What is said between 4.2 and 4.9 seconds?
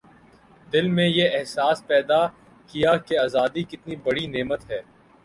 نعمت ہے